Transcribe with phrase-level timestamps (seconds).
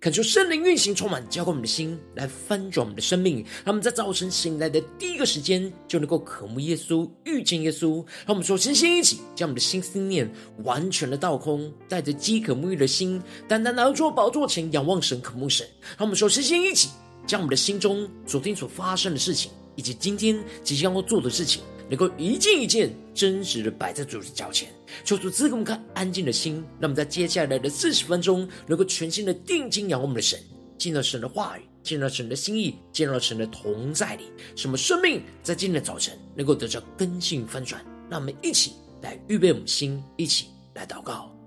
[0.00, 3.44] 恳求圣灵运行充满，浇灌我们的心，来翻转我们的生命。
[3.62, 7.96] 让我们在早晨醒来的第一个时间，就能够渴慕耶稣，遇见耶稣。
[8.24, 10.26] 让我们说，先先一起将我们的心思念
[10.64, 15.68] 完全的倒空，带着饥渴沐浴的心，单单来到宝座前，仰望神，渴慕神。
[15.98, 16.88] 让我们说，先先一起
[17.26, 24.72] 将我们的心中昨天所发生的事情，以及今天即将要做的事情，能够一件一件真实的摆在主的脚前，
[25.04, 30.38] 求主赐给我们看安静的心，那么在接下来的四十分钟，能够全心的定睛仰望我们的神，
[30.78, 34.22] 进到神的话语，进到神的心意，进到神的同在里，
[34.54, 37.84] 什么生命在今天的早晨能够得到根性翻转。
[38.08, 41.39] 让我们一起来预备我们心，一起来祷告。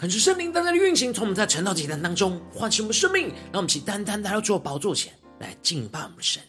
[0.00, 6.42] 恳求圣灵单单的运行，从我们在晨祷祭坛当中唤醒我们生命，让我们起单单来到主的宝座前来敬拜我们的神。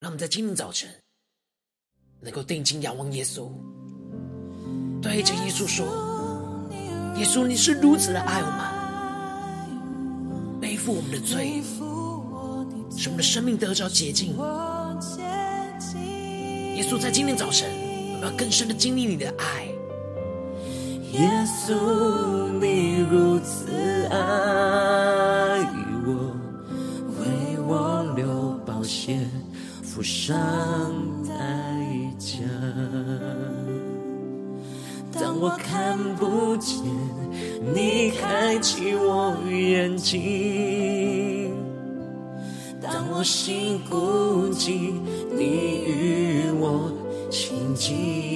[0.00, 0.88] 让我们在今天早晨
[2.22, 3.50] 能够定睛仰望耶稣，
[5.02, 5.84] 对着耶稣说
[7.20, 8.46] ：“耶稣，你是如此的爱我
[10.56, 11.62] 们，背负我们的罪，
[12.96, 14.28] 使我们的生命得着洁净。”
[16.76, 17.68] 耶稣，在今天早晨，
[18.14, 19.67] 我们要更深的经历你的爱。
[21.12, 21.72] 耶稣，
[22.60, 23.70] 你如此
[24.10, 24.16] 爱
[26.06, 26.36] 我，
[27.18, 29.18] 为我流宝血，
[29.82, 30.36] 付上
[31.26, 31.34] 代
[32.18, 32.36] 价。
[35.12, 36.76] 当我看不见，
[37.74, 41.50] 你开启我眼睛；
[42.82, 44.92] 当我心孤寂，
[45.32, 46.92] 你与我
[47.30, 48.27] 亲近。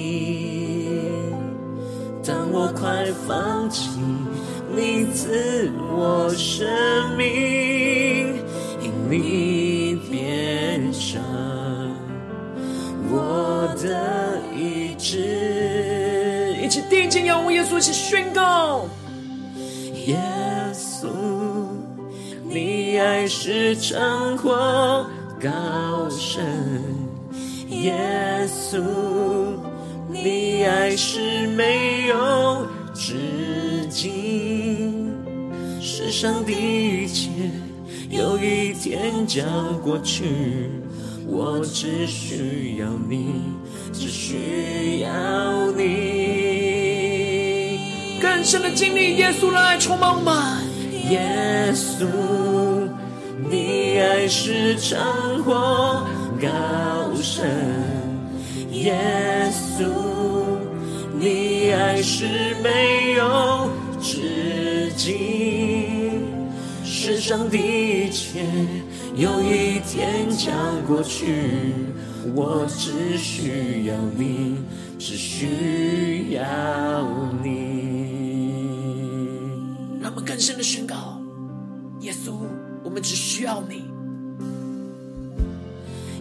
[2.55, 3.89] 我快放弃，
[4.75, 6.67] 你赐我生
[7.17, 8.35] 命，
[8.79, 11.19] 因你变成
[13.09, 16.55] 我的意志。
[16.61, 18.85] 一起定睛仰望耶稣，一起宣告：
[20.05, 20.15] 耶
[20.75, 21.07] 稣，
[22.47, 25.07] 你爱是长阔
[25.41, 26.45] 高深，
[27.69, 28.79] 耶稣。
[30.23, 35.11] 你爱是没有止境，
[35.81, 37.29] 世上的一切
[38.09, 39.45] 有一天将
[39.81, 40.69] 过去，
[41.27, 43.33] 我只需要你，
[43.91, 45.81] 只需要你。
[48.21, 50.33] 更深的经历耶稣来充满我们，
[51.09, 52.07] 耶稣，
[53.51, 56.07] 你爱是长阔
[56.41, 56.47] 高
[57.21, 58.02] 深。
[58.73, 59.85] 耶稣，
[61.19, 63.69] 你爱是没有
[64.01, 66.25] 止境，
[66.83, 68.43] 世上的一切
[69.15, 70.53] 有一天将
[70.87, 71.73] 过去，
[72.35, 74.57] 我只需要你，
[74.97, 76.41] 只需要
[77.43, 77.51] 你。
[80.01, 81.21] 让我们更深的宣告：
[82.01, 82.33] 耶稣，
[82.83, 83.83] 我们只需要你。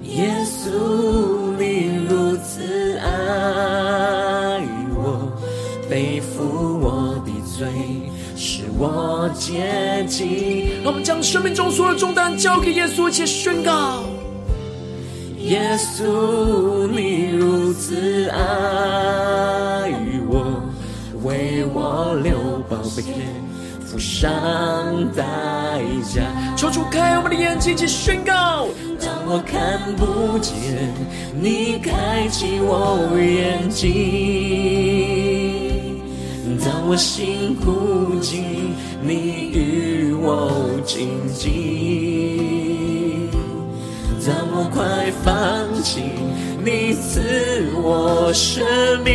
[0.05, 1.21] 耶稣，
[8.78, 10.82] 我洁净。
[10.82, 14.02] 让我们将生命中所有的重担交给耶稣，一起宣告：
[15.38, 19.90] 耶稣，你如此爱
[20.28, 20.62] 我，
[21.22, 23.02] 为我流宝血，
[23.84, 24.30] 付上
[25.14, 25.22] 代
[26.12, 26.22] 价。
[26.56, 28.66] 求主开我们的眼睛，一起宣告。
[29.00, 30.54] 当我看不见，
[31.34, 33.90] 你开启我眼睛；
[36.64, 38.42] 当我心孤寂，
[39.02, 40.50] 你与我
[40.84, 43.28] 紧紧。
[44.24, 46.02] 当我快放弃，
[46.64, 47.20] 你赐
[47.82, 48.64] 我生
[49.04, 49.12] 命，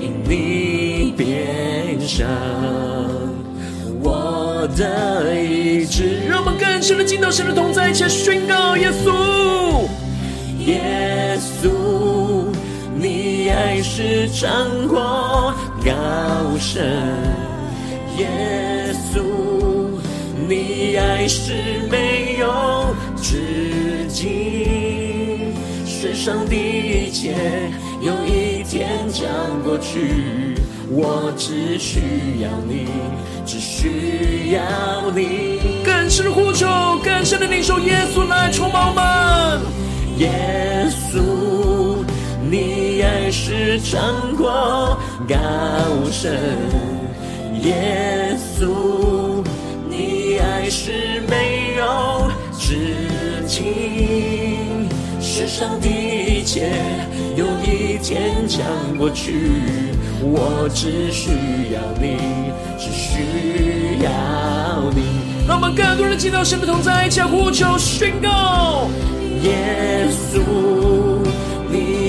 [0.00, 2.28] 因你变上
[4.00, 6.20] 我的意志。
[6.28, 9.12] 让我们更深的进到神的同在，一起宣告耶稣，
[10.64, 11.68] 耶稣，
[13.80, 14.50] 你是掌
[14.88, 15.90] 握高
[16.58, 16.84] 深，
[18.18, 18.28] 耶
[19.10, 19.22] 稣，
[20.46, 21.54] 你爱是
[21.90, 25.54] 没有止境，
[25.86, 27.34] 世上的一切
[28.02, 29.26] 有一天将
[29.64, 30.54] 过去，
[30.90, 32.00] 我只需
[32.42, 32.86] 要你，
[33.46, 35.58] 只需要你。
[35.82, 36.66] 更深的呼求，
[37.02, 39.58] 更深的领受耶稣来充满我们。
[40.18, 41.79] 耶稣，
[42.50, 44.98] 你爱是长过
[45.28, 45.36] 高
[46.10, 46.36] 深，
[47.62, 49.44] 耶稣，
[49.88, 53.06] 你爱是没有止
[53.46, 54.88] 境，
[55.20, 56.72] 世上的一切
[57.36, 58.66] 有一天将
[58.98, 59.46] 过去，
[60.20, 61.30] 我只需
[61.72, 62.16] 要你，
[62.76, 65.46] 只需要你。
[65.46, 68.88] 让我们更多人见到神的同在，一起呼求宣告：
[69.44, 70.40] 耶稣，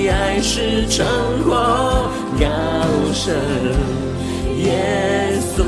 [0.02, 1.06] 你爱是长
[1.44, 1.54] 阔
[2.40, 2.44] 高
[3.14, 3.36] 深，
[4.58, 5.62] 耶稣，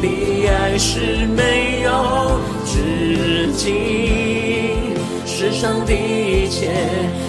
[0.00, 6.70] 你爱是没有止境，世上的一切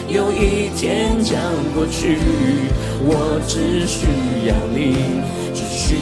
[0.07, 1.37] 有一天将
[1.75, 2.17] 过去，
[3.01, 4.07] 我只需
[4.47, 4.95] 要你，
[5.53, 5.97] 只需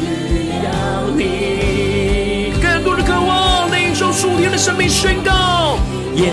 [0.63, 2.53] 要你。
[2.61, 5.79] 更多的渴望领受属天的生命宣告：
[6.17, 6.31] 耶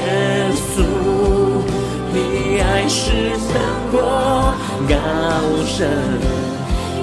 [5.68, 5.86] 神，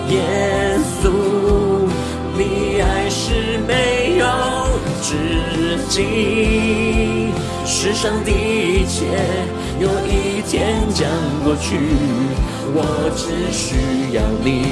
[0.10, 0.22] 耶
[1.00, 1.10] 稣，
[2.36, 4.26] 你爱是没有
[5.02, 5.14] 止
[5.88, 7.32] 境，
[7.64, 9.06] 世上的一切
[9.80, 11.08] 有一天将
[11.44, 11.78] 过去，
[12.74, 12.82] 我
[13.16, 13.78] 只需
[14.16, 14.66] 要你，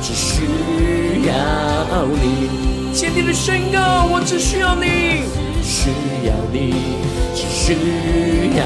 [0.00, 0.46] 只需
[1.28, 1.32] 要
[2.06, 2.92] 你。
[2.92, 5.24] 坚定的宣告，我只需要你，
[5.62, 5.90] 只需
[6.26, 6.74] 要你，
[7.34, 7.76] 只需
[8.56, 8.64] 要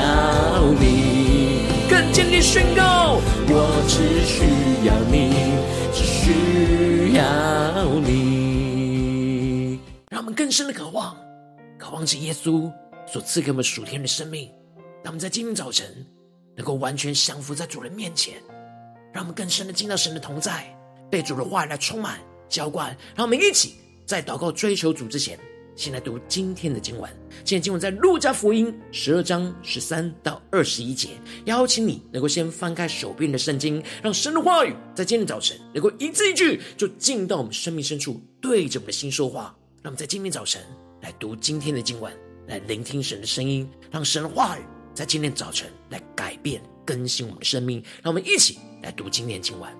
[0.79, 1.48] 你。
[1.88, 4.44] 更坚定宣告，我只需
[4.87, 5.32] 要你，
[5.93, 9.79] 只需要你。
[10.11, 11.17] 让我们更深的渴望，
[11.79, 12.70] 渴望着耶稣
[13.06, 14.50] 所赐给我们属天的生命。
[15.02, 16.06] 让我们在今天早晨
[16.56, 18.35] 能够完全降服在主人面前，
[19.12, 20.67] 让我们更深的进到神的同在，
[21.11, 22.19] 被主的话来充满
[22.49, 22.96] 浇灌。
[23.17, 23.75] 让我们一起。
[24.08, 25.38] 在祷告追求主之前，
[25.79, 27.09] 先来读今天的经文。
[27.45, 31.11] 今天经文在路加福音十二章十三到二十一节。
[31.45, 39.57] 邀请你能够先翻开手边的圣经，让神的话语在今天早晨能够一字一句就进到我们生命深处，对着我们的心说话。
[39.81, 40.61] 让我们在今天早晨
[41.01, 42.13] 来读今天的经文，
[42.49, 47.81] 来聆听神的声音，让神的话语在今天早晨来改变更新我们的生命。
[48.03, 49.73] 让我们一起来读今天的经文。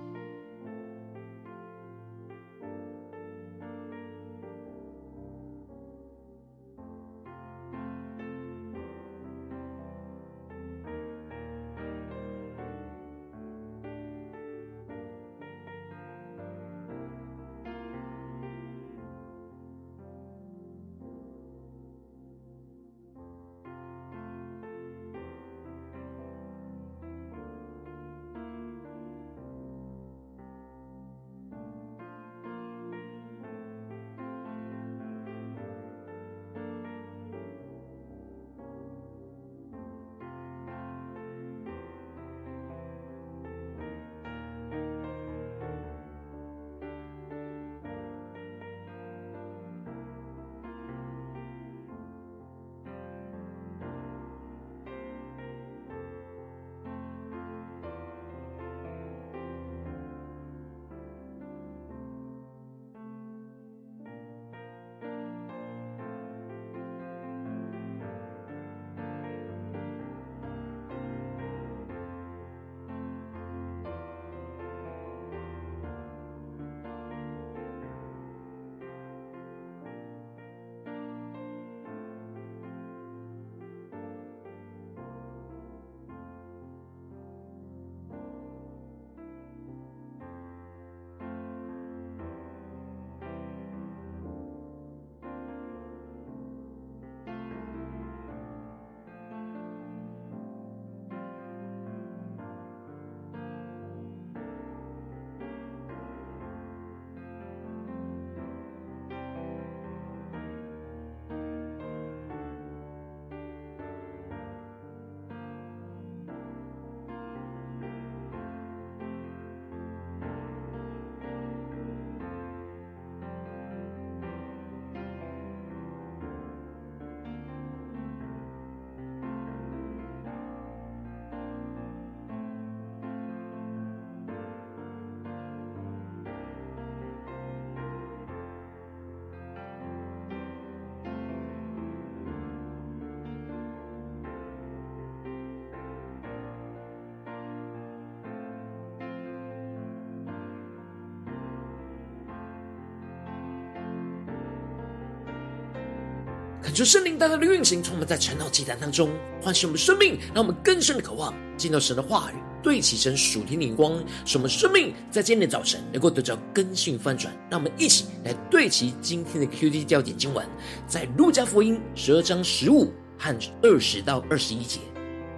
[156.79, 159.11] 求圣灵大大的运行，从我们在晨祷祭坛当中
[159.43, 167.37] 唤醒我们生命，让我们更深的渴望见到神的话语，对齐神属天的光，使我们生命在今天的早晨能够得到更新翻转。
[167.51, 170.47] 让我们一起来对齐今天的 QD 焦点经文，
[170.87, 174.79] 在路加福音十二章十五和二十到二十一节。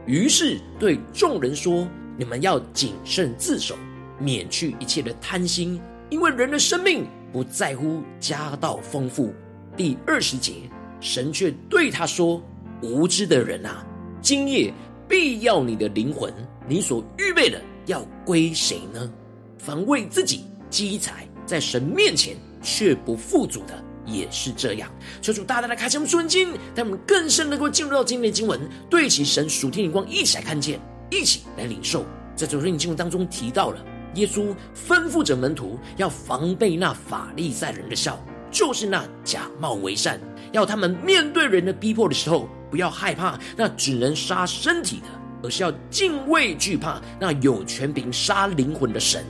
[0.04, 3.74] 于是对众人说：“你们要谨慎自守，
[4.18, 5.80] 免去一切的贪心，
[6.10, 9.32] 因为人的生命不在乎家道丰富。”
[9.74, 10.52] 第二十节。
[11.00, 12.42] 神却对他说
[12.82, 13.84] ：“无知的人啊，
[14.20, 14.72] 今夜
[15.08, 16.32] 必要你的灵魂，
[16.68, 19.10] 你所预备的要归谁呢？
[19.58, 24.90] 凡为自己积财，在神面前却不富足的，也是这样。
[25.20, 30.78] 求主大大的开启我们属灵经，让我们更深能够进入到今天的经文，对齐神属天的光，一起来看见，
[31.10, 32.04] 一起来领受。
[32.36, 38.18] 在这经文当中提到了，耶稣吩咐着门徒要防备那法利赛人的笑。”
[38.50, 40.20] 就是那假冒为善，
[40.52, 45.06] 要他们面对人的逼迫的时候，不要害怕那只能杀身体的，
[45.42, 49.24] 而是要敬畏惧怕那有权柄杀灵魂的神。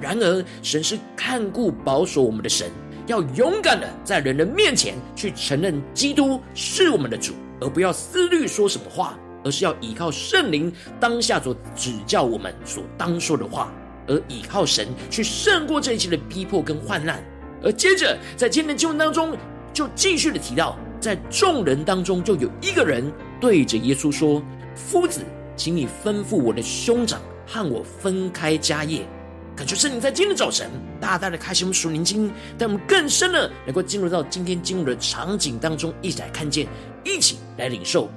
[0.00, 2.70] 然而，神是看顾保守我们的神，
[3.06, 13.72] 要勇敢的在人的面前去承认基督是我们的主，而不要思虑说什么话，而是要依靠圣灵当下所指教我们所当说的话，
[14.08, 17.22] 而依靠神去胜过这一切的逼迫跟患难。
[17.62, 19.36] 而接着，在今天的经文当中，
[19.72, 24.42] 就继续的提到，在众人当中，就有一个人对着耶稣说
[24.74, 25.20] ：“夫子，
[25.56, 29.06] 请你吩咐我的兄长和我分开家业。”
[29.54, 36.66] 感觉圣灵在今天的早晨，大大的开启我们属灵经，带我们更深的能够进入到今天经文的场景当中，一起来看见，
[37.04, 38.08] 一起来领受。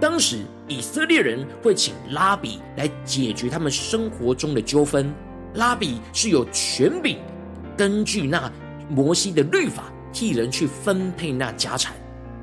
[0.00, 5.12] 当时以色列人会请拉比来解决他们生活中的纠纷，
[5.54, 7.18] 拉比是有权柄，
[7.76, 8.50] 根据那。
[8.88, 11.94] 摩西的律法替人去分配那家产，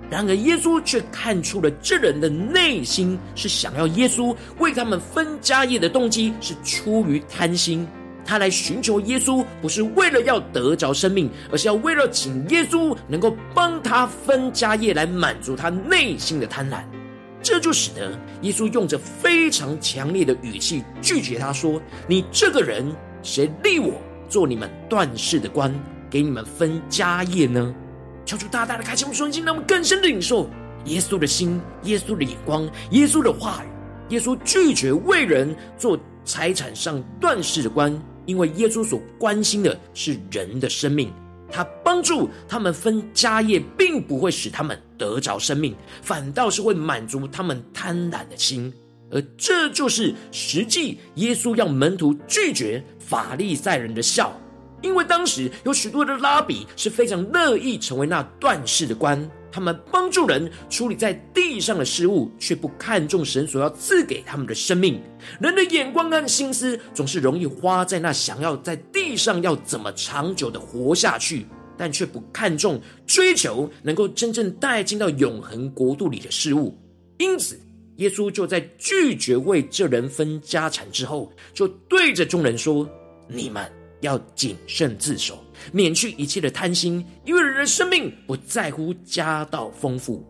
[0.09, 7.87] 然而耶稣却看出了这人的内心是想要耶稣为他们分家业的动机是出于贪心。
[8.23, 16.83] 他来寻求耶稣，不是为了要得着生命，而是要为了请耶稣能够帮他分家业，来满足他内心的贪婪。
[17.41, 25.73] 这就使得耶稣用着非常强烈的语气拒绝他说：“你这个人，谁立我做你们断事的官？”
[26.11, 27.73] 给你们分家业呢？
[28.25, 30.49] 求主大大的开启我们双心，让我们更深的领受
[30.85, 34.13] 耶稣的心、耶稣的眼光、耶稣的话语。
[34.13, 41.11] 耶稣拒绝为人做财产上断事的官，因为耶稣所关心的是人的生命。
[41.49, 48.71] 他帮助他们分家业，并不会使他们得着生命，反倒是会满足他们贪婪的心。
[49.09, 54.37] 而这就是实际耶稣要门徒拒绝法利赛人的笑。
[54.81, 64.99] 因为当时有许多的拉比是非常乐意成为那断事的官，他们帮助人处理在地上的事物，却不看重神所要赐给他们的生命。
[65.39, 71.45] 人的眼光和心思总是容易花在那想要在地上要怎么长久的活下去，
[71.77, 76.75] 但却不看重追求能够真正带进到永恒国度里的事物。
[77.19, 77.59] 因此，
[77.97, 82.89] 耶稣就在拒绝为这人分家产之后，就对着众人说
[83.29, 83.71] ：“你们。”
[84.01, 90.27] 要谨慎自守，免去一切的贪心，因为人的生命不在乎家道丰富。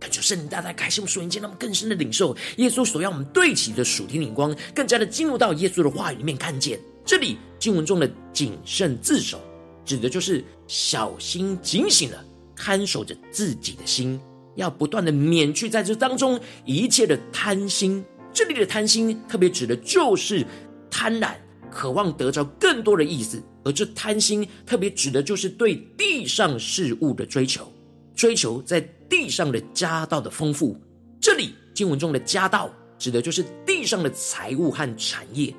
[0.00, 9.40] 感谢圣灵大大开启我们属灵间，让我们更深的领受耶稣所要我们对齐的属天灵光，更加的进入到耶稣的话语里面，看见这里经文中的谨慎自守，
[9.84, 12.22] 指的就是小心警醒的
[12.54, 14.20] 看守着自己的心，
[14.56, 18.04] 要不断的免去在这当中一切的贪心。
[18.32, 20.44] 这里的贪心，特别指的就是
[20.90, 21.34] 贪婪。
[21.74, 27.70] 渴望得着更多的意思，而这贪心特别指的就是对地上事物的追求，
[28.14, 30.80] 追求在地上的家道的丰富。
[31.20, 35.52] 这里经文中的家道指的就是地上的财物和产业。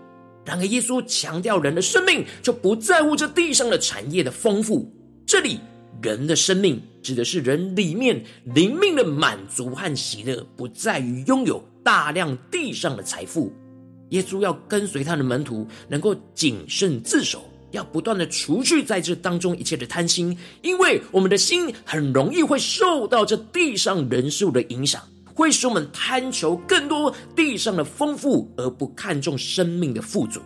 [0.46, 4.90] 然而耶稣强调人的生命就不在乎这地上的产业的丰富。
[5.26, 5.60] 这里
[6.02, 13.52] 人的生命指的是人里面灵命的满足和喜乐，不在于拥有大量地上的财富。
[14.10, 25.02] 耶稣要跟随他的门徒，能够谨慎自守，要不断的除去在这当中一切的贪心，因为我们的心很容易会受到这地上人数的影响，
[25.34, 30.40] 会使我们贪求更多地上的丰富，而不看重生命的富足。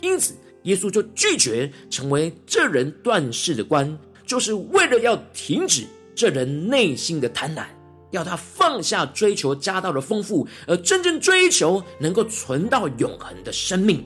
[0.00, 7.64] 因此，耶稣就拒绝成为这人断事的官，就是为了要停止这人内心的贪婪。
[8.10, 14.04] 要他放下追求家道的丰富，而真正追求能够存到永恒的生命，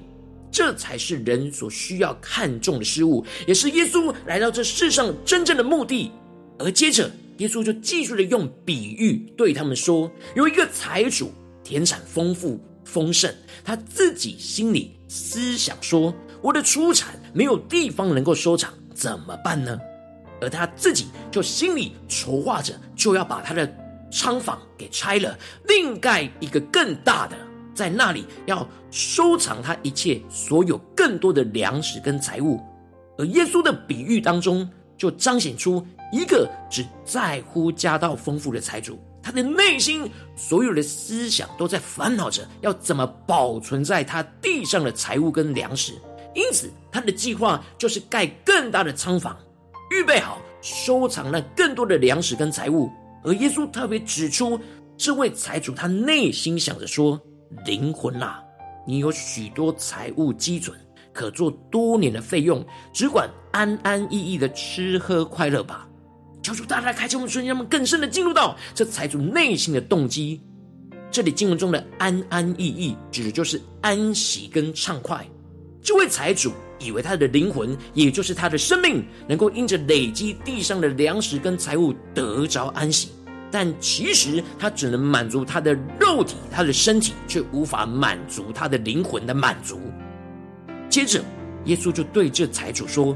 [0.51, 6.13] 这才是人所需要看重的事物，也是耶稣来到这世上真正的目的。
[6.59, 11.33] 而接着，耶稣就继续的用比喻对他们说：有一个财主，
[11.65, 13.35] 田产丰富丰盛，
[13.65, 19.77] 他自己心里思想说：我的出产没有地方能够收藏，怎么办呢？
[20.41, 23.67] 而他自己就心里筹划着，就要把他的
[24.14, 27.37] 仓房给拆了，另盖一个更大的，
[27.75, 32.61] 在那里要收藏他一切所有更多的粮食跟财物。
[33.18, 45.92] 而耶稣的比喻当中，就彰显出一个只在乎家道丰富的财主，他的内心所有的思想都在烦恼着要怎么保存在他地上的财物跟粮食，
[46.37, 49.37] 因此他的计划就是盖更大的仓房，
[49.90, 52.88] 预备好收藏那更多的粮食跟财物。
[53.25, 54.61] 而耶稣特别指出，
[54.97, 57.21] 这位财主他内心想着说
[57.66, 58.43] ：“灵魂啊，
[58.87, 60.78] 你有许多财物积存。”
[61.14, 65.88] 可做多年的费用，只管安安逸逸的吃喝快乐吧。
[66.42, 70.42] 求主大大开启我们，瞬间让我们更深的进入到这财主内心的动机。
[71.12, 75.25] 这里经文中的安安逸逸，指的就是安息跟畅快。
[75.85, 83.11] 这位财主以为他的灵魂，也就是他的生命，能够因着累积地上的粮食跟财物得着安息，
[83.51, 89.79] 但其实他只能满足他的肉体、他的身体，却无法满足他的灵魂的满足。
[90.88, 91.23] 接着，
[91.66, 93.14] 耶稣就对这财主说：“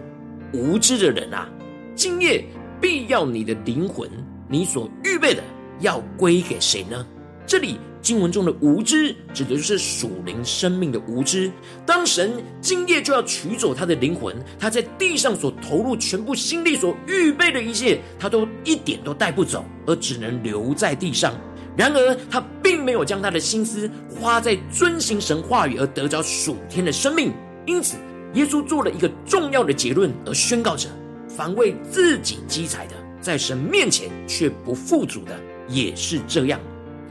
[0.52, 1.48] 无知的人啊，
[1.94, 2.44] 今夜
[2.82, 4.10] 必要你的灵魂，
[4.46, 5.42] 你所预备的
[5.80, 7.06] 要归给谁呢？”
[7.48, 7.78] 这里
[8.08, 11.52] 经文中的无知，指的就是属灵生命的无知。
[11.84, 21.34] 当神今夜就要取走他的灵魂，他在地上所投入全部心力所预备的一切，他都一点都带不走，而只能留在地上。
[21.76, 27.30] 然而，他并没有将他的心思花在遵行神话语而得着属天的生命。
[27.66, 27.98] 因此，
[28.32, 30.88] 耶稣做了一个重要的结论，而宣告着：
[31.28, 36.58] 凡为自己积财的，在神面前却不富足的，也是这样。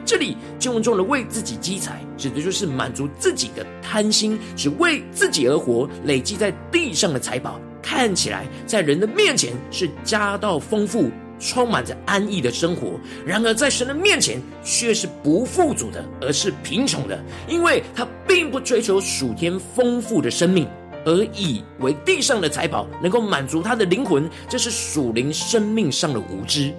[0.07, 20.65] 这里经文中的为自己积财，指的就是满足自己的贪心，只为自己而活，累积在地上的财宝，看起来在人的面前是家道丰富，充满着安逸的生活，然而在神的面前却是不富足的，而是贫穷的，因为他并不追求属天丰富的生命，
[21.03, 26.73] 而以为地上的财宝能够满足他的灵魂，这是属灵生命上的无知。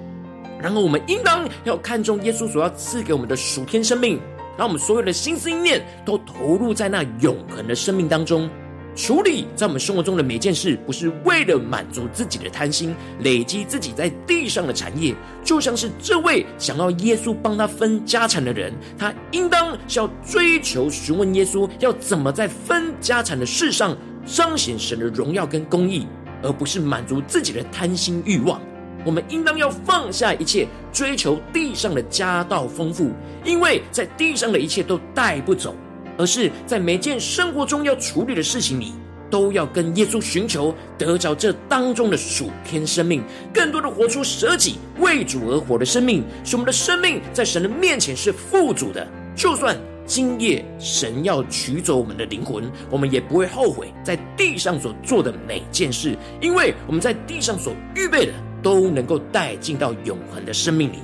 [0.61, 4.21] 然而，我们应当要看重耶稣所要赐给我们的属天生命，
[4.57, 8.49] 让我们所有的心思意念都投入在那永恒的生命当中。
[8.97, 26.05] 处理在我们生活中的每件事，不是为了满足自己的贪心，累积自己在地上的产业，就像是这位想要耶稣帮他分家产的人，他应当是要追求询问耶稣，要怎么在分家产的事上彰显神的荣耀跟公义，
[26.43, 28.61] 而不是满足自己的贪心欲望。
[29.09, 33.11] 我们应当要放下一切，追求地上的家道丰富，
[33.43, 35.75] 因为在地上的一切都带不走。
[36.19, 38.93] 而是在每件生活中要处理的事情里，
[39.31, 49.09] 都要跟耶稣寻求得着这当中的属天生命，更多的活出舍己为主而活的生命，使我们的生命在神的面前是富足的。
[49.35, 60.99] 就算今夜神要取走我们的灵魂，我们也不会后悔在地上所做的每件事，因为我们在地上所预备的都能够带进到永恒的生命里。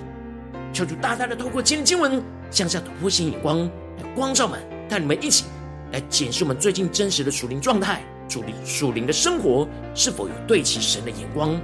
[0.72, 3.60] 求主大大的透过今天经文，向下突破性眼光
[3.98, 4.60] 来光照们。
[4.88, 5.44] 带你们一起
[5.92, 11.58] 来检视我们最近真实的属灵状态，属灵属灵的生活是否有对齐神的眼光。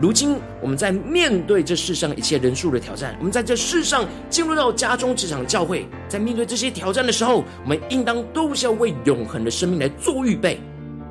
[0.00, 10.60] 如今我们在面对这世上一切人数的挑战，我们在这世上进入到家中、职场、教会，在面对这些挑战的时候，我们应当都是要为永恒的生命来做预备。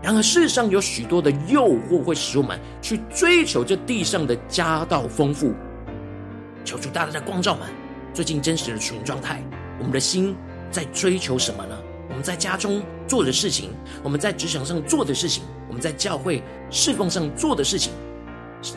[0.02, 5.54] 然而世上有许多的诱惑会使我们去追求这地上的家道丰富。
[6.64, 7.68] 求主大大的光照们，
[8.14, 9.44] 最近真实的属灵状态，
[9.78, 10.36] 我们的心。
[10.72, 11.76] 在追求什么呢？
[12.10, 13.72] 我们在家中做的事情，
[14.04, 17.92] 我们在职场上做的事情，我们在教会侍奉上做的事情，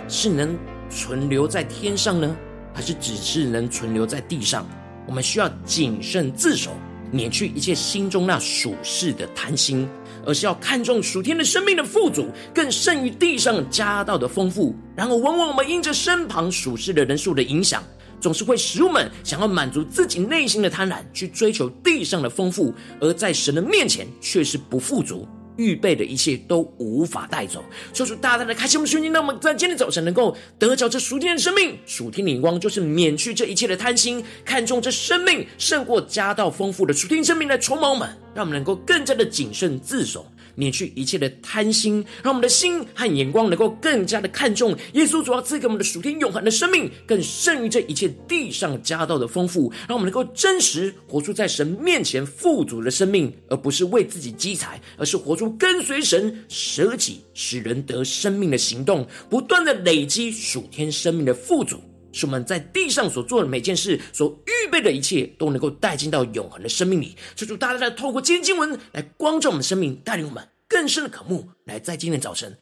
[0.08, 0.58] 是能
[0.88, 2.35] 存留在天上呢，
[2.72, 4.66] 还是只是能存留在地上？
[5.06, 6.70] 我们需要谨慎自守，
[7.11, 9.87] 免去一切心中那属世的贪心，
[10.26, 14.74] 而是要看重属天的生命的富足，更胜于地上家道的丰富。
[14.96, 17.82] 然而，往往我们因着身旁属世的人数的影响。
[18.20, 25.26] 总是会使我们想要满足自己内心的贪婪，去追求地上的丰富，而在神的面前却是不富足，
[25.57, 27.65] 预备的一切都无法带走。
[27.93, 61.81] 说出大大的开心我们的心，让我们在今天早晨能够得着这属天的生命，属天的眼光，就是免去这一切的贪心，看重这生命胜过家道丰富的属天生命来筹谋们，让我们能够更加的谨慎自守，免去一切的贪心，让我们的心和眼光能够更加的看重耶稣主要赐给我们的属天永恒的生命，更胜于这一切地上家道的丰富，让我们能够真实活出在神面前富足的生命，而不是为自己积财，而是活出跟随神、舍己使人得生命的行动，不断的累积属天生命的富足。
[62.12, 67.16] 使我们在地上所做的每件事，所预备的一切，都能够带进到永恒的生命里。
[67.35, 72.57] 求主大大的透过今天经文来光照我们的生命，带领我们更深的渴慕，来在今天早晨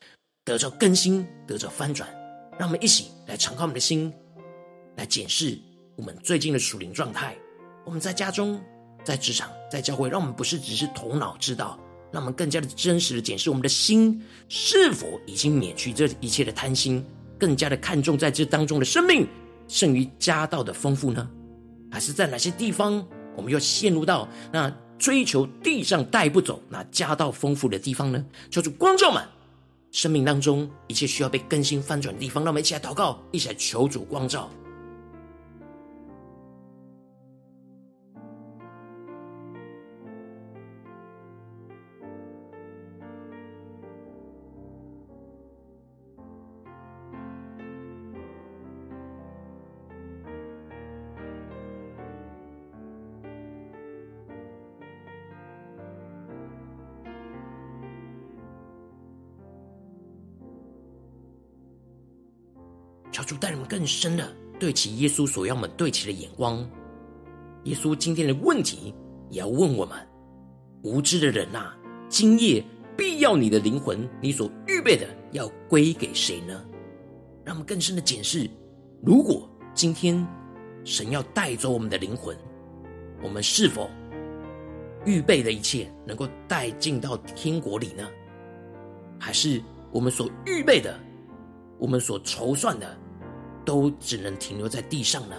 [0.44, 2.08] 得着更新，得着翻转。
[2.58, 4.12] 让我们一起来敞开我们的心，
[4.96, 5.58] 来检视
[5.96, 7.36] 我们最近的属灵状态。
[7.84, 8.60] 我们在家中、
[9.02, 11.80] 在职场、在教会，让我们不是只是头脑知道，
[12.12, 17.04] 让我们更加的真实的检视我们的心是否已经免去这一切的贪心。
[17.40, 19.26] 更加的看重在这当中的生命，
[19.66, 21.29] 剩余家道的丰富呢？
[21.90, 28.24] 还是在哪些地方，我们又陷入到那追求地上带不走、那家道丰富的地方呢？
[28.50, 29.24] 求主光照们，
[29.90, 34.48] 生命当中一切需要被更新翻转的地方，让我们一起来祷告，一起来求主光照。
[63.80, 66.58] 更深的对齐耶稣所要我们对齐的眼光。
[67.64, 68.94] 耶稣今天的问题
[69.30, 69.96] 也要问我们：
[70.82, 71.74] 无知的人啊，
[72.10, 72.62] 今夜
[72.94, 76.62] 必要你的灵魂，你所预备的要归给谁呢？
[77.42, 78.50] 让我们更深的检视：
[79.02, 80.26] 如果今天
[80.84, 82.36] 神要带走我们的灵魂，
[83.22, 83.88] 我们是否
[85.06, 88.06] 预备的一切能够带进到天国里呢？
[89.18, 89.58] 还是
[89.90, 91.00] 我们所预备的？
[91.78, 92.94] 我们所筹算的，
[93.64, 95.36] 都只能停留在地上呢？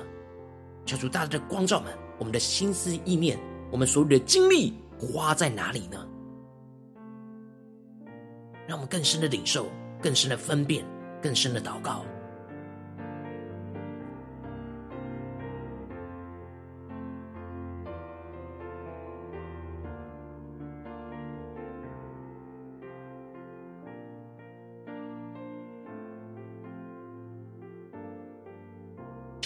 [0.85, 3.39] 求主大大的光照们，我们的心思意念，
[3.71, 6.07] 我们所有的精力花在哪里呢？
[8.67, 9.67] 让我们更深的领受，
[10.01, 10.85] 更深的分辨，
[11.21, 12.05] 更深的祷告。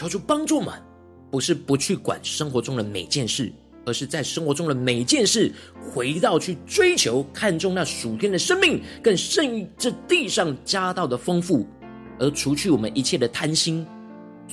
[0.05, 0.73] 求主帮助我们，
[1.31, 3.51] 不是不去管生活中的每件事，
[3.85, 5.51] 而是在生活中的每件事，
[5.91, 11.65] 回到去追求、看重那属天的生命，更胜于这地上家道的丰富，
[12.19, 13.85] 而除去我们一切的贪心，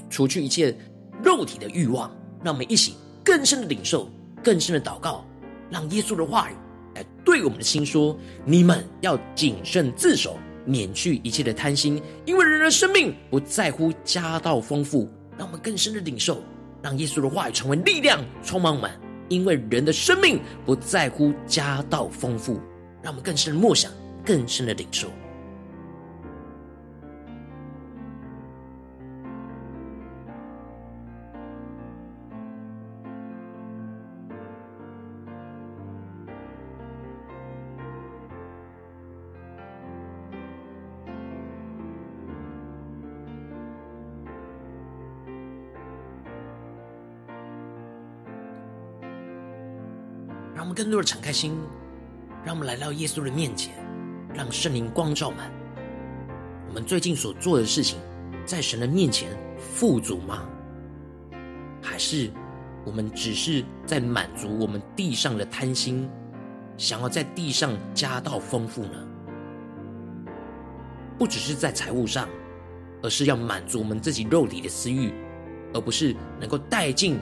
[0.08, 0.74] 除去一切
[1.22, 2.10] 肉体的欲望，
[2.42, 4.10] 让我们一起更深的领受、
[4.42, 5.24] 更深的祷告，
[5.70, 6.54] 让耶稣的话语
[6.94, 15.06] 来对我们的心说：你们要谨慎自守，免去一切的贪心，因为人的生命不在乎家道丰富。
[15.42, 16.40] 让我们更深的领受，
[16.80, 18.88] 让耶稣的话语成为力量，充满我们。
[19.28, 22.60] 因为人的生命不在乎家道丰富，
[23.02, 23.90] 让我们更深的默想，
[24.24, 25.08] 更深的领受。
[50.72, 51.54] 们更多的敞开心，
[52.42, 53.74] 让我们来到耶稣的面前，
[54.34, 55.52] 让圣灵光照满。
[56.66, 57.98] 我们最近所做的事情，
[58.46, 60.48] 在神的面前富足吗？
[61.82, 62.30] 还是
[62.86, 66.08] 我们只是在满足我们地上的贪心，
[66.78, 69.06] 想要在地上家道丰富呢？
[71.18, 72.26] 不只是在财务上，
[73.02, 75.12] 而是要满足我们自己肉体的私欲，
[75.74, 77.18] 而不是能够带进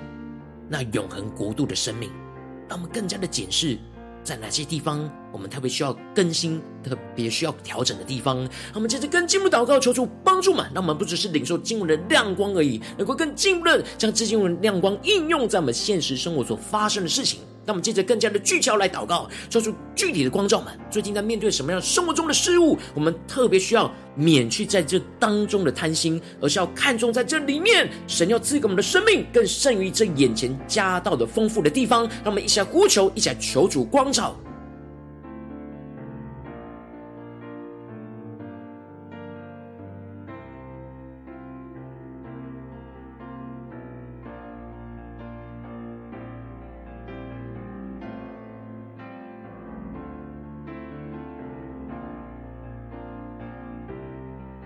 [0.68, 2.08] 那永恒国度的生命。
[2.70, 3.76] 让我们更加的检视，
[4.22, 8.38] 在哪些地方我们特别需要更新、特别需要调整的地方。
[8.38, 17.40] 让我们接着跟进一步祷告，求主帮助们，让我们不只是领受经文的亮光而已，能够更进一步的将这经文亮光应用在我们现实生活所发生的事情。
[17.66, 20.72] 那我们接着更加的聚焦来祷告，说出具体的光照们。
[20.90, 32.04] 最近在面对什么样生活中的事物，我们特别需要免去在这当中的贪心，而是要看重在这里面，神要赐给我们的生命，更胜于这眼前家道的丰富的地方。
[32.24, 34.34] 让我们一起来呼求，一起来求主光照。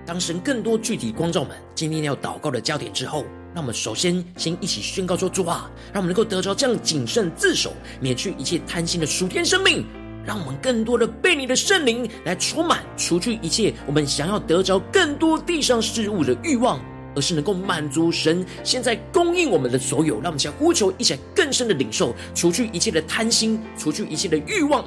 [0.06, 9.84] 当神更多具体光照们今天要祷告的焦点之后，让我们首先先一起宣告说：主啊，让我们能够得着这样谨慎自守，免去一切贪心的属天生命。
[10.26, 16.80] 让我们更多的被你的圣灵来充满，除去一切我们想要得着更多地上事物的欲望，
[17.14, 20.14] 而是能够满足神现在供应我们的所有。
[20.16, 24.84] 让我们一起来呼求，一起来更深的领受，除去一切的贪心，除去一切的欲望。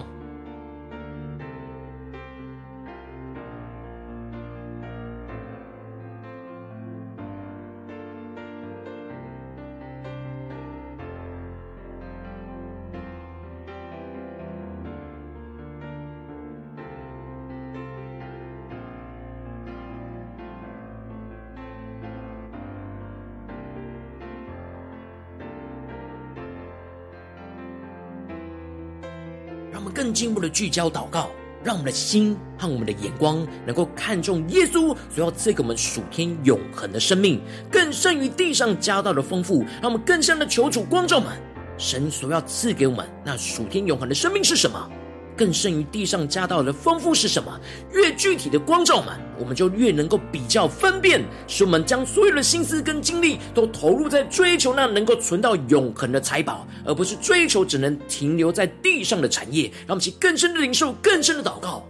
[30.17, 31.29] 进一步的聚焦祷告，
[31.63, 37.39] 让我们的心和我们的眼光能够看重耶稣所要赐给我们属天永恒的生命，
[37.71, 39.63] 更胜于地上加道的丰富。
[39.79, 41.29] 让我们更深的求主光照们，
[41.77, 44.89] 神所要赐给我们那属天永恒的生命是什么？
[45.37, 47.57] 更胜于地上加道的丰富是什么？
[47.93, 59.71] 越具体的光照们，我们就越能够比较分辨，使我们将所有的心思跟精力都投入在追求那能够存到永恒的财宝，而不是追求只能停留在地上的产业。
[59.85, 61.85] 让我们去更深的领受，更深的祷告，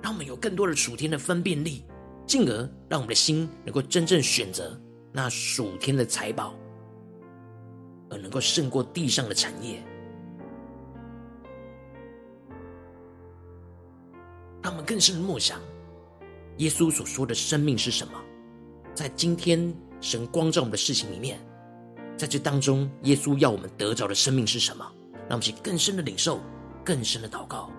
[0.00, 1.82] 让我们有更多的属天的分辨力，
[2.24, 2.56] 进而
[2.88, 4.80] 让我们的心能够真正选择
[5.12, 6.54] 那属天的财宝，
[8.08, 9.82] 而能够胜过地上的产业。
[14.62, 15.58] 他们更深的默想，
[16.58, 18.12] 耶稣所说的生命是什么？
[18.94, 21.40] 在今天神光照我们的事情里面，
[22.16, 24.84] 在这当中，耶稣要我们得着的生命是什么？
[25.28, 26.40] 让我们去更深的领受，
[26.84, 27.70] 更深的祷告。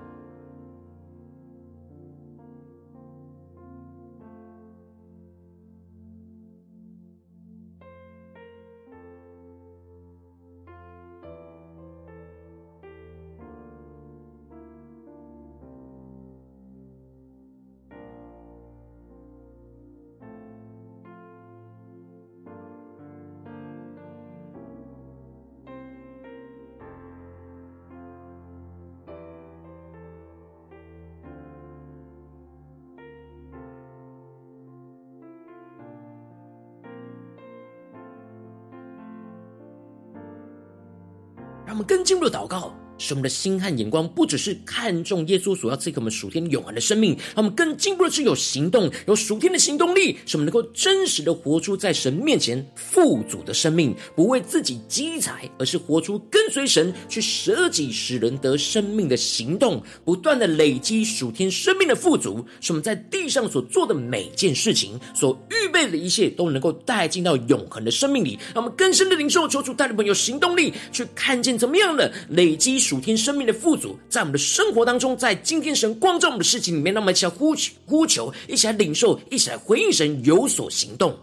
[41.71, 42.73] 他们更进入了祷告。
[43.01, 72.71] 使我们的心和眼光不只是看重耶稣所要赐给我们属天永恒的生命，让我们更进一步的是有行动，有属天的行动力，使我们能够真实的活出在神面前富足的生命，不为自己积财，而是活出跟随神去舍己使人得生命的行动，不断的累积属天生命的富足，使我们在地上所做的每件事情，所预备的一切都能够带进到永恒的生命里，让我们更深的领受，求主带领我们有行动力，去看见怎么样的累积。
[72.91, 81.17] 主天生命的富足，在我们的生活当中，在今天神光照我们的事情里面，那么一起来呼求、呼求，一起来领受，一起来回应神，有所行动。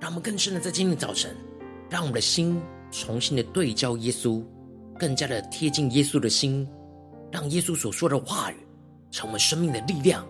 [0.00, 1.36] 让我们更深的在今天早晨，
[1.90, 2.58] 让我们的心
[2.90, 4.42] 重新的对焦耶稣，
[4.98, 6.66] 更加的贴近耶稣的心，
[7.30, 8.56] 让耶稣所说的话语
[9.10, 10.26] 成为生命的力量，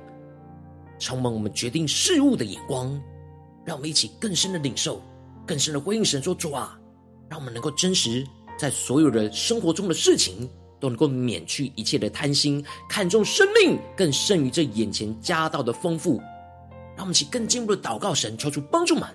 [0.98, 3.00] 充满我们决定事物的眼光。
[3.64, 5.00] 让我们一起更深的领受，
[5.46, 6.76] 更深的回应神说：“主啊，
[7.28, 8.26] 让我们能够真实
[8.58, 16.20] 在所有的生活中的事情，都能够免去一切的贪心，看重生命更胜于这眼前家道的丰富。”
[16.96, 19.06] 让我们一起更进一步的祷告神，求出帮助们。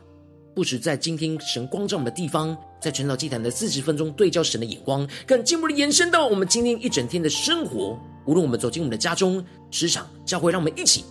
[0.56, 8.00] 不止在今天神光照我们的地方，在全岛祭坛的四十分钟对焦神的眼光，更进一步的延伸到我们今天一整天的生活。
[8.26, 11.04] 无论我们走进我们的家中、职场、教会，让我们一起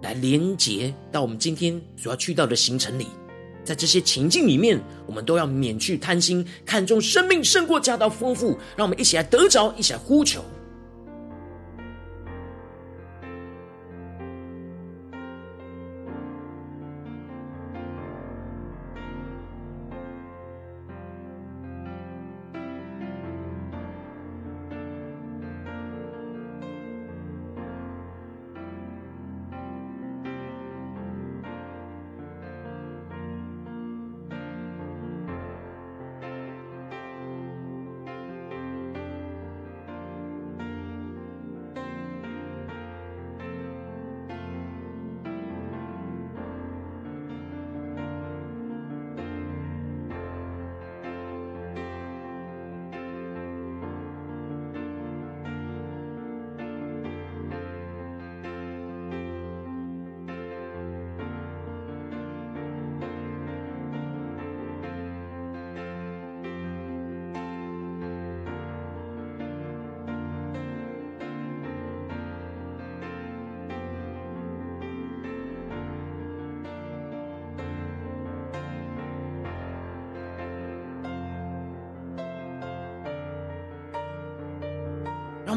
[0.00, 3.08] 来连结到我们今天所要去到的行程里。
[3.64, 8.56] 在这些情境里面，我们都要免去贪心，看重生命胜过家道丰富。
[8.76, 10.40] 让我们一起来得着，一起来呼求。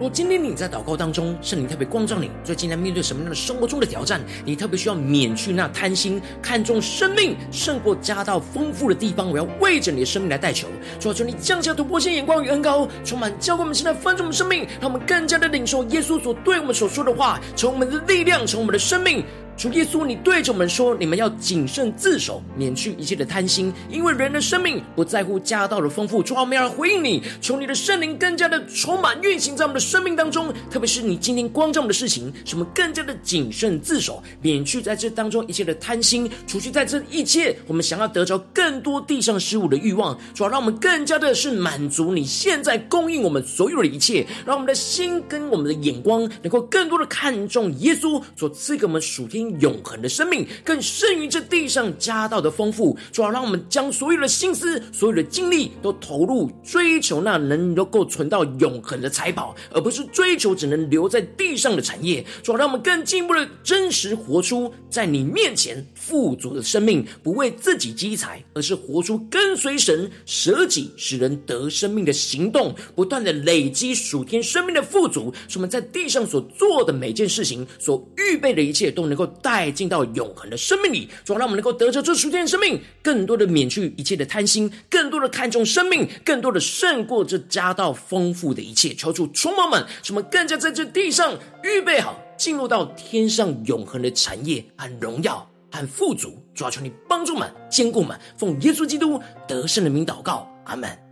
[0.00, 4.18] 如果今天你在祷告当中，圣灵特别光照你，最近在面对什么样的生活中的挑战？
[4.46, 9.30] 你特别需要免去那贪心、看重生命胜过家道丰富的地方。
[9.30, 10.66] 我要为着你的生命来代求，
[10.98, 19.22] 主啊，求你降下突破性眼光与恩高，充满教会我们现在翻转我们生命，让我们更加的领受耶稣所对我们所说的话，从我们的力量，从我们的生命。
[19.60, 30.50] 主耶稣，你对着我们说：“你们要谨慎自守，免去一切的贪心，因为人的生命不在乎家道的丰富。”主啊，我们要回应你，求你的圣灵更加的充满运行在我们的生命当中。
[30.70, 40.18] 特别是你今天光照我们的事情，使我们更加的谨慎自守，免去在这当中一切的贪心，除去在这一切我们想要得着更多地上事物的欲望。
[40.32, 52.96] 主啊，让我们更加的是满足你现在供应我们所有的一切，让我们的心跟我们的眼光能够更多的看重耶稣所赐给我们属天永恒的生命，更胜于这地上家道的丰富。
[53.12, 62.24] 主要让我们将所有的心思、所有的精力都投入追求那能够存到永恒的财宝，而不是追求只能留在地上的产业。
[62.42, 88.94] 主要让我们更进一步的真实活出在你面前富足的生命，不为自己积财，而是活出跟随神、舍己使人得生命的行动，不断的累积属天生命的富足，使我们在地上所做的每件事情、所预备的一切，都能够带进到永恒的生命里，主要让我们能够得着这属天的生命，更多的免去一切的贪心，更多的看重生命，更多的胜过这家道丰富的一切。
[88.94, 96.42] 求主充满们，使我们更加在这地上预备好，进入到天上永恒的产业和荣耀和富足。
[96.54, 101.09] 主要求你帮助们、坚固们，奉耶稣基督得胜的名祷告，阿门。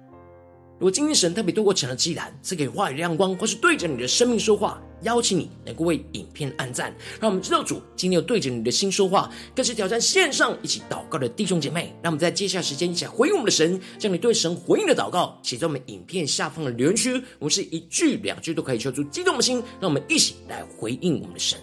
[0.78, 11.92] 如果今天神特别透过成了祭坛赐给话语亮光，或是对着你的生命说话，邀请你能够为影片按赞，让我们知道主今天有对着你的心说话，更是挑战线上一起祷告的弟兄姐妹。
[12.00, 21.58] 让我们在接下来时间一起来回应我们的神，将你对神回应的祷告写在我们影片下方的留言区，我们是一句两句都可以说出激动的心，让我们一起来回应我们的神。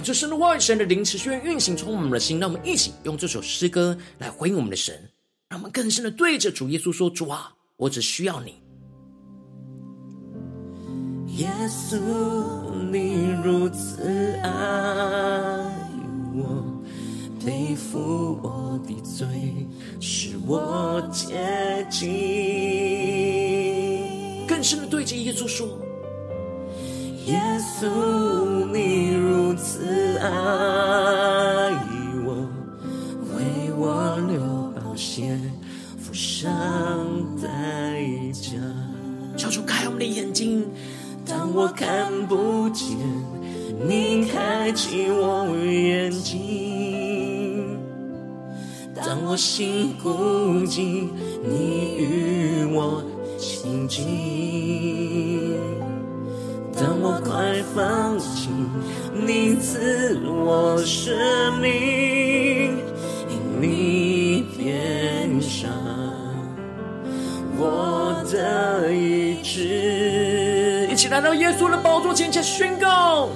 [0.00, 4.94] 这神的话语，神的灵持续运行充满我们的心，让我们一起用这首诗歌来回应我们的神，
[5.48, 8.54] 让我们更深的对着主耶稣说：“主啊，我只需要你。”
[11.38, 11.98] 耶稣，
[12.90, 14.02] 你如此
[14.42, 14.50] 爱
[16.34, 16.82] 我，
[17.44, 19.26] 背负我的罪，
[20.00, 22.08] 使我洁净。
[24.46, 25.78] 更深的对着耶稣说
[27.26, 27.86] ：“耶稣，
[30.28, 31.72] 爱
[32.26, 32.48] 我，
[33.34, 34.40] 为我流
[34.76, 35.38] 宝血，
[35.98, 36.50] 付上
[37.42, 37.48] 代
[38.32, 38.52] 价。”
[39.36, 40.66] 求主开我们的眼睛，
[41.24, 42.96] 当我看不见，
[43.86, 47.78] 你开启我眼睛；
[48.94, 50.10] 当我心孤
[50.66, 51.08] 寂，
[51.44, 53.02] 你与我
[53.38, 54.04] 亲近；
[56.74, 58.48] 当我快放弃，
[59.26, 62.78] 你赐我生命，
[63.28, 65.70] 因你变上。
[67.58, 73.28] 我的意志，一起来到耶稣的宝座前，前宣告：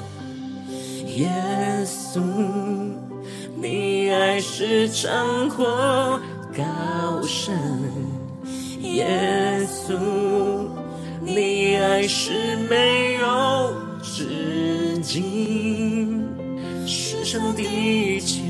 [1.17, 1.29] 耶
[1.85, 2.21] 稣，
[3.57, 6.21] 你爱是长阔
[6.57, 7.53] 高深；
[8.81, 9.99] 耶稣，
[11.21, 13.75] 你爱是没有
[15.03, 16.25] 止境。
[16.87, 18.41] 世上的一切，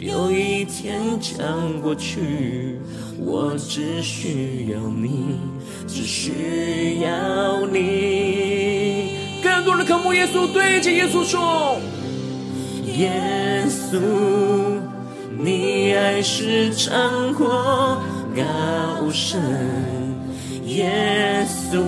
[0.00, 2.78] 有一天将过去。
[3.18, 5.38] 我只需要你，
[5.86, 9.16] 只需要你。
[9.42, 11.78] 更多的渴慕耶稣，对着耶稣说：
[12.98, 14.00] 耶稣，
[15.38, 18.02] 你爱是长阔
[18.34, 18.42] 高
[19.12, 19.40] 深；
[20.66, 21.78] 耶稣，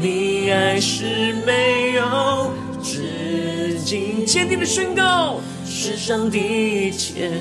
[0.00, 2.50] 你爱是没有
[3.90, 4.24] 止境。
[4.24, 7.32] 坚定的宣告：世上的一切。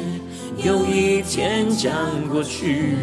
[0.58, 1.94] 有一天将
[2.28, 2.96] 过去，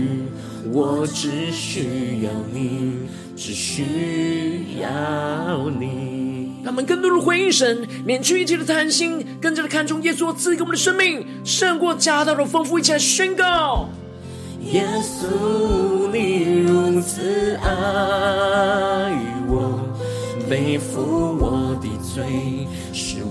[0.72, 6.52] 我只需要你，只需要你。
[6.64, 12.78] 让我们更多的回应神，免去一切的贪心，更加的看重耶稣赐给我们的生命，胜过家道的丰富。
[12.78, 13.88] 一起来宣告：
[14.72, 17.70] 耶稣，你如此爱
[19.48, 19.80] 我，
[20.50, 21.65] 背负我
[22.16, 22.66] 的罪。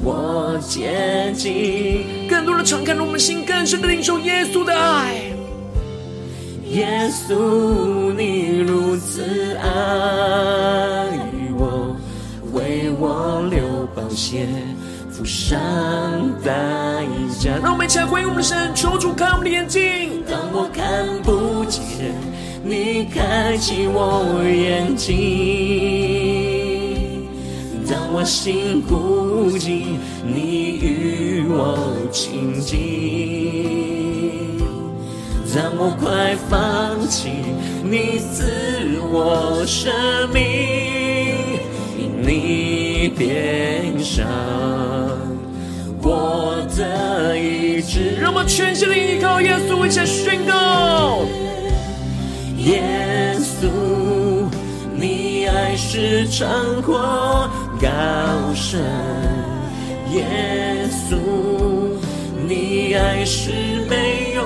[0.04, 5.16] 我接近，更多的敞开了我们心，更深的领受耶稣的爱。
[6.70, 9.70] 耶稣，你如此爱
[11.58, 11.96] 我，
[12.54, 14.46] 为我流宝血，
[15.10, 15.60] 付上
[16.44, 16.52] 代
[17.40, 17.58] 价。
[17.64, 20.24] 让我们一起来回应我们的神，求主开我们的眼睛。
[20.30, 22.14] 当我看不见，
[22.64, 26.45] 你开启我眼睛。
[28.18, 31.78] 我心孤寂，你与我
[32.14, 32.78] 亲近；
[35.54, 37.30] 当我快放弃，
[37.84, 39.92] 你赐我生
[40.34, 41.60] 命，
[42.26, 44.26] 你变上
[46.02, 48.16] 我的意志。
[48.22, 51.26] 让我们全心的依靠耶稣，一起宣告：
[52.60, 53.68] 耶稣，
[54.96, 57.50] 你爱是长阔。
[57.82, 58.82] 高深，
[60.14, 61.18] 耶稣，
[62.48, 63.52] 你爱是
[63.90, 64.44] 没有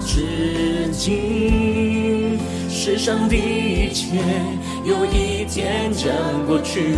[0.00, 2.38] 止境。
[2.68, 4.18] 世上的一切，
[4.84, 6.12] 有一天将
[6.46, 6.94] 过去。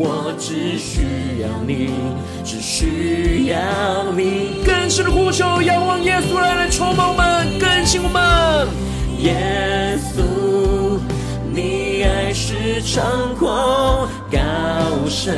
[0.00, 1.02] 我只需
[1.42, 1.90] 要你，
[2.44, 4.62] 只需要你。
[4.64, 8.68] 更深的呼求，仰望耶稣来来充满我们，更新我们。
[9.20, 10.22] 耶稣，
[11.58, 14.08] 你爱是长阔。
[14.30, 14.38] 高
[15.08, 15.34] 深，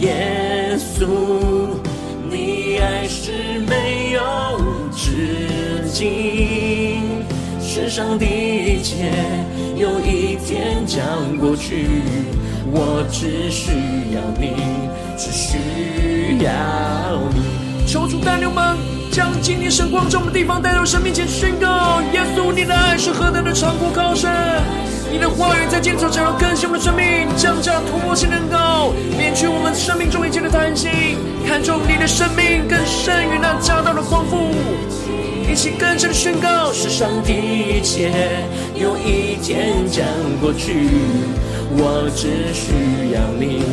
[0.00, 1.06] 耶稣，
[2.30, 4.22] 你爱是没有
[4.96, 7.02] 止境。
[7.60, 9.12] 世上的一切，
[9.76, 11.88] 有一天将过去。
[12.72, 13.72] 我只需
[14.14, 14.54] 要你，
[15.18, 17.86] 只需要你。
[17.86, 18.78] 求主带领我们，
[19.16, 24.30] 将今天神光照我们的地方带到神面前宣告：耶稣，你的爱是何等的长阔高深。
[25.10, 31.16] 你的话语在今天早晨要更新我们的生命，降下突破性的恩膏，免去我们生命中一切的贪心，
[31.48, 34.52] 看重你的生命更胜于那家道的丰富。
[35.50, 38.12] 一起更深的宣告：世上的一切
[38.74, 40.04] 有一天将
[40.42, 40.90] 过去，
[41.72, 43.64] 我只需要你，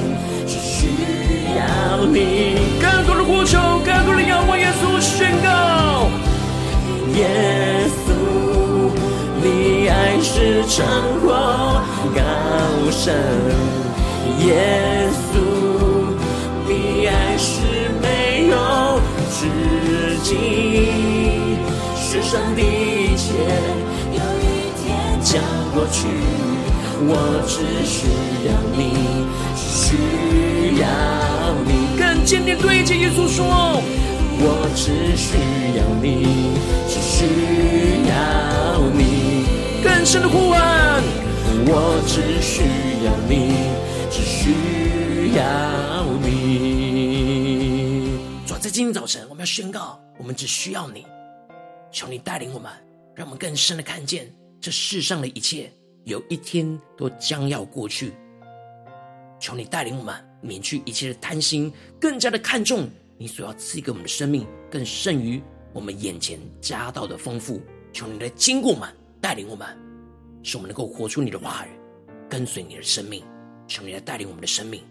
[2.06, 2.58] 你。
[2.82, 6.10] 更多的呼求，更多的仰望耶稣宣告：
[7.16, 8.14] 耶稣。
[9.42, 10.86] 你爱是长
[11.22, 11.34] 阔
[12.16, 12.22] 高
[12.92, 13.14] 深，
[14.40, 15.34] 耶稣，
[16.68, 17.52] 你爱是
[18.02, 18.56] 没有
[19.30, 19.40] 止
[20.24, 20.32] 境。
[21.96, 23.34] 世上的一切
[24.12, 25.42] 有一天将
[25.74, 26.08] 过去，
[27.06, 27.12] 我
[27.48, 28.08] 只需
[28.48, 28.82] 要你，
[29.58, 30.84] 只需要
[31.66, 31.83] 你。
[32.24, 33.46] 坚定对着耶稣说，
[34.40, 35.38] 我只需
[35.78, 36.56] 要你，
[36.88, 37.26] 只需
[38.10, 38.14] 要
[38.98, 39.44] 你。
[39.84, 41.04] 更深的呼唤，
[41.68, 42.64] 我只需
[43.04, 43.54] 要你，
[44.10, 48.10] 只需要你。
[48.48, 51.06] 主，在今天早晨，我们要宣告，我们只需要你，
[51.92, 52.72] 求你带领我们，
[53.16, 55.70] 让我们更深的看见这世上的一切
[56.06, 58.14] 有一天都将要过去。
[59.40, 62.88] 求你带领我们免去一切的贪心，更加的看重
[63.18, 65.42] 你所要赐给我们的生命，更胜于
[65.74, 67.62] 我们眼前家道的丰富。
[67.92, 68.90] 求你来经过我们，
[69.22, 69.68] 带领我们，
[70.44, 71.70] 使我们能够活出你的话语，
[72.30, 73.24] 跟随你的生命。
[73.68, 74.84] 求你来带领我们的生命。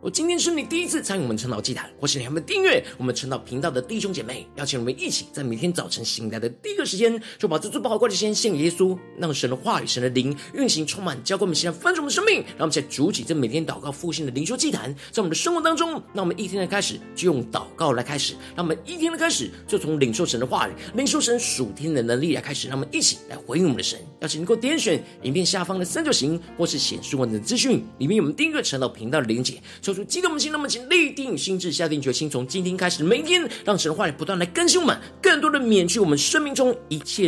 [0.00, 12.36] 我今天是你第一次参与我们晨祷祭坛，或是你还没订阅我们晨祷频道的弟兄姐妹，邀请我们一起在每天早晨醒来的第一个时间，就把这最宝贵的时间献给耶稣，让神的话语、神的灵运行充满，浇灌我们现在丰盛的生命。
[12.56, 23.98] 让我们在主起这每天祷告复兴的灵修祭坛，在我们的生活当中，让我们一天的开始就用祷告来开始，让我们一天的开始就从领受神的话语、领受神属天的能力来开始，让我们一起来回应我们的神。
[24.20, 29.60] 邀请你能够点选影片下方的三角形，或是显示文字资讯里面有我们订阅晨祷频道的连结。
[29.88, 37.26] 抽出激动我们心，那么请立定心智，下定决心，从今天开始，每一天让神的话语不断来更新我们，更多的免去我们生命中一切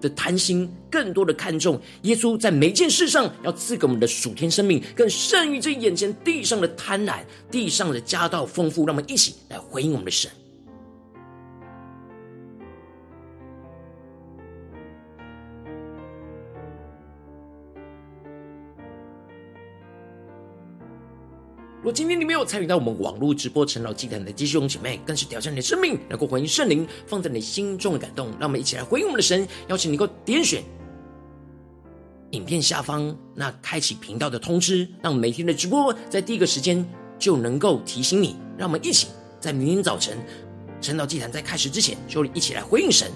[0.00, 7.18] 的贪心，更多的看重耶稣在每一件事上要赐给我们的属天生命，更胜于这眼前地上的贪婪，
[7.50, 8.86] 地上的家道丰富。
[8.86, 10.30] 让我们一起来回应我们的神。
[21.80, 28.28] 如果今天你没有参与到我们网络直播晨祷祭坛的弟兄姐妹，更是挑战你的生命，能够回应圣灵放在你心中的感动。
[28.38, 30.62] 让我们一起来回应我们的神，邀请你能够点选
[32.32, 36.86] 影片下方那开启频道的通知，让每天的直播在第一个时间
[37.18, 38.36] 就能够提醒你。
[38.58, 39.06] 让我们一起
[39.40, 40.18] 在明天早晨
[40.82, 43.10] 晨祷祭坛在开始之前，就一起来回应神。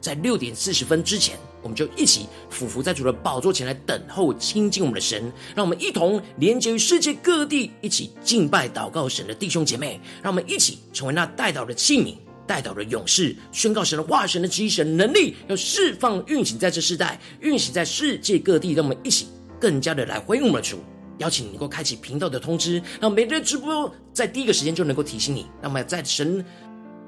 [0.00, 1.36] 在六点四十分之前，
[1.66, 5.32] 我们就一起俯伏在主的宝座前来等候亲近我们的神。
[5.54, 10.00] 让我们一同连接于世界各地，一起敬拜祷告神的弟兄姐妹。
[10.22, 12.14] 让我们一起成为那代祷的器皿、
[12.46, 18.72] 代祷的勇士，宣告神的化、神的旨意、神能力，要释放运行在这世代，运行在世界各地。
[18.72, 19.26] 让我们一起
[19.60, 20.78] 更加的来回应我们的主。
[21.18, 25.46] 邀请你能够开启频道的通知，让每日直播在第一个时间就能够提醒你。
[25.60, 26.44] 让我们在神。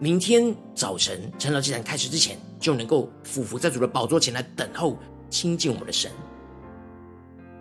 [0.00, 4.96] 明天早晨晨祷祭坛开始之前，就能够俯伏在主的宝座前来等候
[5.28, 6.08] 亲近我们的神。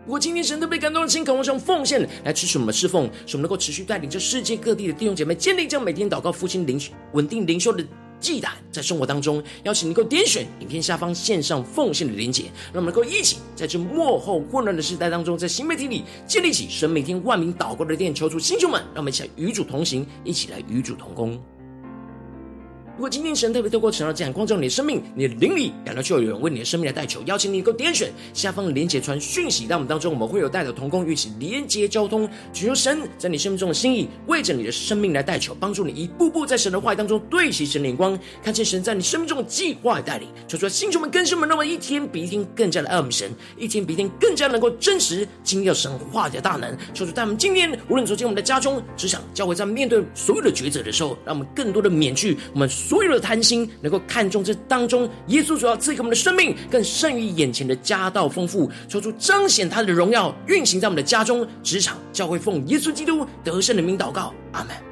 [0.05, 6.79] 如果今天神都被感动的心，渴望用奉献来支持我们的侍奉，使我们能够持续带领着世界各地的弟兄姐妹建立这样每天祷告、复兴、灵
[7.13, 7.83] 稳定灵修的
[8.19, 21.41] 祭坛，在生活当中，邀请能够点选影片下方线上奉献的连结，让我们能够一起在这幕后混乱的时代当中，在新媒体里建立起神每天万名祷告的殿，求主弟兄们，让我们一起来与主同行，一起来与主同工。
[22.97, 40.27] 如果今天神特别透过晨祷这样光照你的生命，你的灵里感到就有人为你的生命来代求，邀请你能够点选下方的连结传讯息，在我们当中我们会有带着同工，与其连接交通，祈求神在你生命中的心意，为着你的生命来代求，帮助你一步步在神的话语当中对齐神的眼光，看见神在你生命中的计划带领。
[40.47, 46.75] 求出星球们、更新们，让我们一天比一天更加的爱我们神，一天比一天更加能够真实经历神话的大能。
[46.95, 52.67] 求主带我们今天无论走进我们的家中、职场、教会，在面对所有的抉择的时候，让我们更多的免去我们。
[52.87, 64.86] 所有的贪心，能够看重这当中，耶稣主要赐给我们的生命，更胜于眼前的家道丰富，求主彰显他的荣耀，运行在我们的家中、职场、教会，奉耶稣基督得胜的名祷告，阿门。